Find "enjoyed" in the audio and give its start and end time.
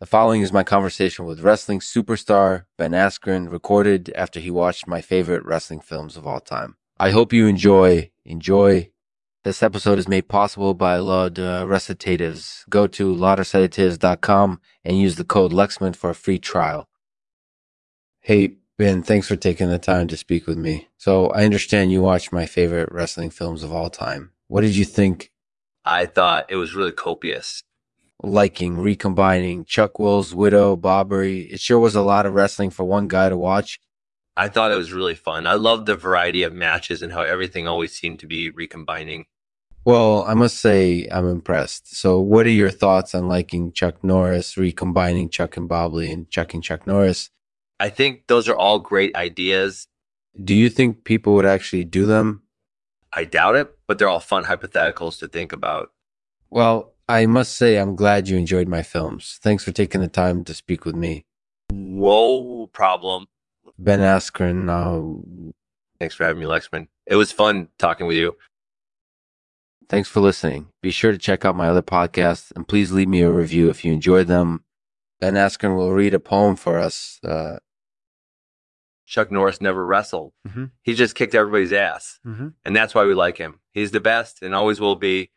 58.36-58.68, 73.92-74.26